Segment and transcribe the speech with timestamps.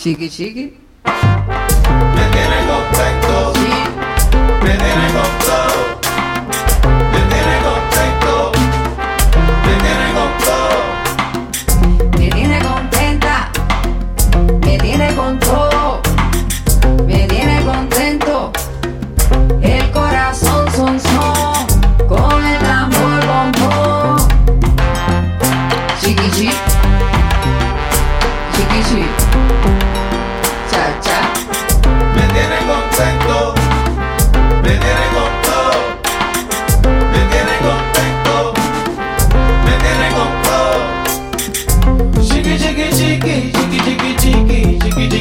[0.00, 0.72] Chiqui, chiqui.
[1.04, 3.52] Me tiene contento.
[3.52, 3.68] Sí.
[4.62, 5.56] Me tiene contento.
[7.12, 8.32] Me tiene contento.
[9.66, 10.54] Me tiene contento.
[12.18, 13.34] Me tiene contenta.
[14.64, 16.00] Me tiene con todo.
[17.06, 18.52] Me tiene contento.
[19.60, 21.66] El corazón son son.
[22.08, 24.16] Con el tambor bombón.
[26.00, 26.69] Chiqui, chiqui.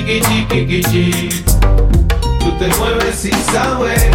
[0.09, 1.29] kikichi, kikichi.
[2.39, 4.09] Tú te mueves sin saber,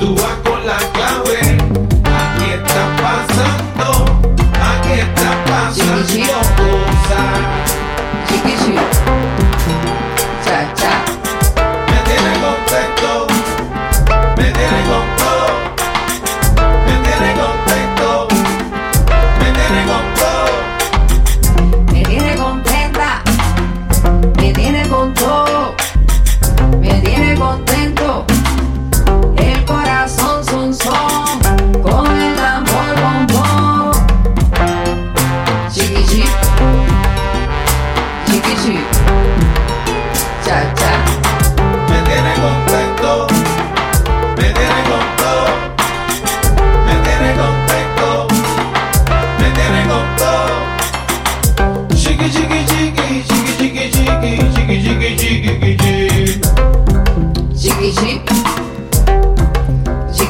[0.00, 1.63] tú vas con la clave.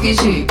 [0.04, 0.44] get you.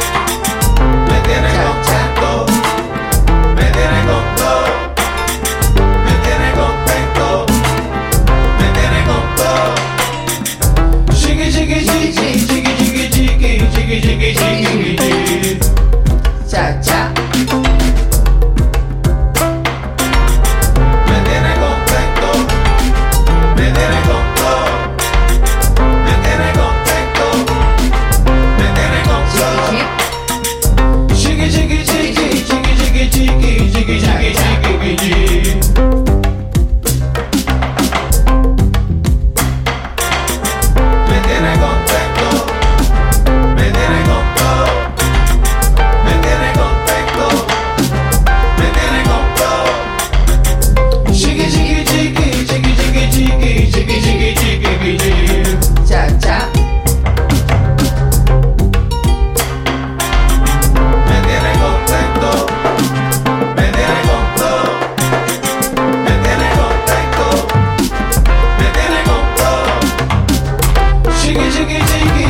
[71.34, 72.26] Chiki chiki chiki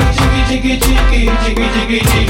[0.47, 2.22] chiki chiki chiki chiki chiki.